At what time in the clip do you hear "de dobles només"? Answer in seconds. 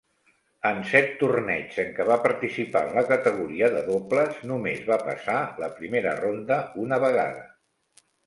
3.77-4.81